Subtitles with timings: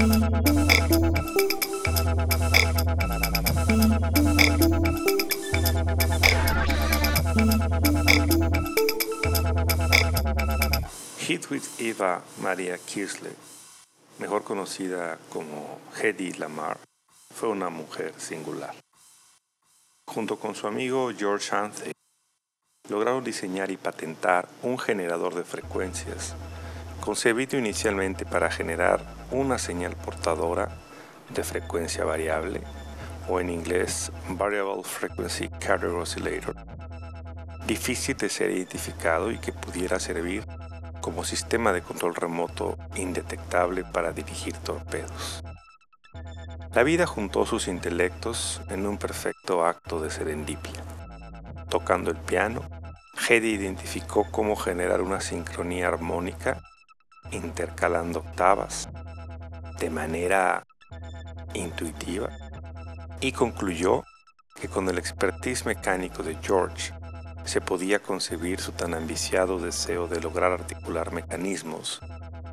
[0.00, 0.08] Hit
[11.50, 13.30] with Eva Maria Kirsley,
[14.18, 16.78] mejor conocida como Hedy Lamar,
[17.34, 18.74] fue una mujer singular.
[20.06, 21.92] Junto con su amigo George Anthony,
[22.88, 26.34] lograron diseñar y patentar un generador de frecuencias
[27.00, 29.00] concebido inicialmente para generar
[29.30, 30.68] una señal portadora
[31.34, 32.62] de frecuencia variable,
[33.28, 36.54] o en inglés Variable Frequency Carrier Oscillator,
[37.66, 40.44] difícil de ser identificado y que pudiera servir
[41.00, 45.42] como sistema de control remoto indetectable para dirigir torpedos.
[46.74, 50.84] La vida juntó sus intelectos en un perfecto acto de serendipia.
[51.68, 52.62] Tocando el piano,
[53.28, 56.62] Hedy identificó cómo generar una sincronía armónica
[57.32, 58.88] intercalando octavas
[59.78, 60.66] de manera
[61.54, 62.30] intuitiva
[63.20, 64.04] y concluyó
[64.54, 66.92] que con el expertise mecánico de George
[67.44, 72.00] se podía concebir su tan ambiciado deseo de lograr articular mecanismos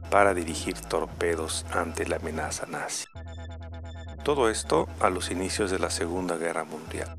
[0.09, 3.05] para dirigir torpedos ante la amenaza nazi.
[4.23, 7.15] Todo esto a los inicios de la Segunda Guerra Mundial.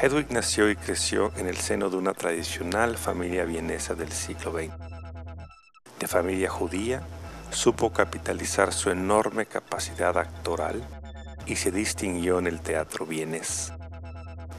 [0.00, 4.91] Hedwig nació y creció en el seno de una tradicional familia vienesa del siglo XX.
[6.02, 7.00] De familia judía,
[7.52, 10.82] supo capitalizar su enorme capacidad actoral
[11.46, 13.72] y se distinguió en el teatro vienés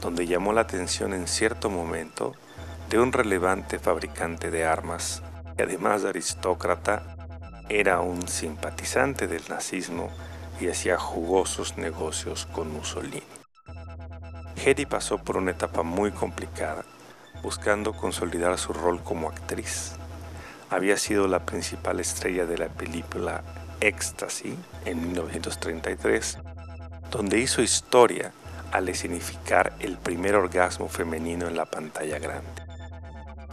[0.00, 2.32] donde llamó la atención en cierto momento
[2.88, 5.22] de un relevante fabricante de armas
[5.54, 7.16] que además de aristócrata
[7.68, 10.08] era un simpatizante del nazismo
[10.60, 13.22] y hacía jugosos negocios con Mussolini.
[14.56, 16.86] Hedy pasó por una etapa muy complicada,
[17.42, 19.92] buscando consolidar su rol como actriz.
[20.74, 23.44] Había sido la principal estrella de la película
[23.80, 26.38] Ecstasy en 1933,
[27.12, 28.32] donde hizo historia
[28.72, 32.60] al escenificar el primer orgasmo femenino en la pantalla grande.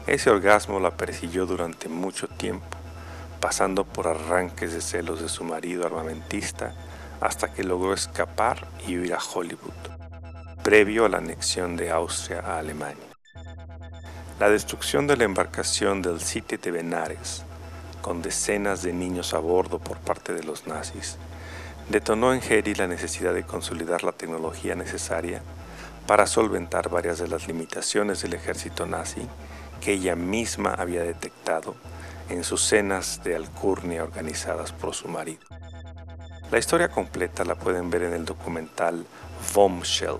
[0.07, 2.75] Ese orgasmo la persiguió durante mucho tiempo,
[3.39, 6.73] pasando por arranques de celos de su marido armamentista
[7.19, 9.77] hasta que logró escapar y huir a Hollywood,
[10.63, 13.10] previo a la anexión de Austria a Alemania.
[14.41, 17.43] La destrucción de la embarcación del City de Benares,
[18.01, 21.17] con decenas de niños a bordo por parte de los nazis,
[21.89, 25.43] detonó en Hedy la necesidad de consolidar la tecnología necesaria
[26.07, 29.27] para solventar varias de las limitaciones del ejército nazi
[29.79, 31.75] que ella misma había detectado
[32.27, 35.43] en sus cenas de alcurnia organizadas por su marido.
[36.49, 39.05] La historia completa la pueden ver en el documental
[39.53, 40.17] Bombshell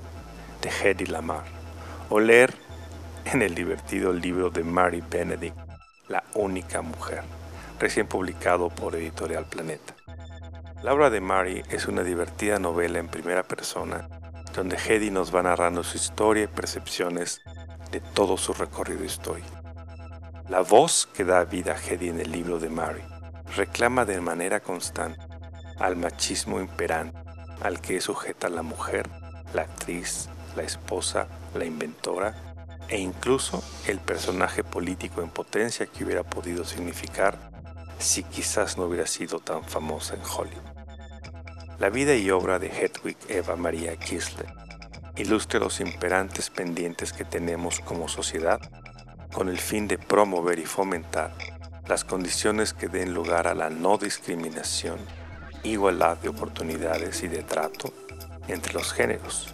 [0.62, 1.46] de Hedy Lamar
[2.12, 2.54] o leer
[3.34, 5.56] en el divertido libro de Mary Benedict,
[6.10, 7.24] La única mujer,
[7.80, 9.96] recién publicado por Editorial Planeta.
[10.84, 14.10] La obra de Mary es una divertida novela en primera persona
[14.54, 17.42] donde Hedy nos va narrando su historia y percepciones
[17.92, 19.48] de todo su recorrido histórico.
[20.50, 23.04] La voz que da vida a Hedy en el libro de Mary
[23.56, 25.22] reclama de manera constante
[25.80, 27.18] al machismo imperante
[27.62, 29.08] al que es sujeta la mujer,
[29.54, 30.28] la actriz,
[30.58, 32.51] la esposa, la inventora
[32.92, 37.50] e incluso el personaje político en potencia que hubiera podido significar
[38.00, 40.72] si quizás no hubiera sido tan famosa en Hollywood.
[41.80, 44.54] La vida y obra de Hedwig Eva Maria Kisler
[45.16, 48.60] ilustra los imperantes pendientes que tenemos como sociedad
[49.34, 51.34] con el fin de promover y fomentar
[51.88, 55.00] las condiciones que den lugar a la no discriminación,
[55.64, 57.94] igualdad de oportunidades y de trato
[58.50, 59.48] entre los géneros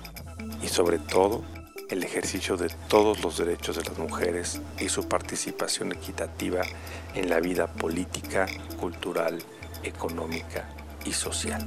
[0.64, 1.44] y sobre todo
[1.90, 6.62] el ejercicio de todos los derechos de las mujeres y su participación equitativa
[7.16, 8.48] en la vida política,
[8.80, 9.40] cultural,
[9.84, 10.70] económica
[11.06, 11.66] y social.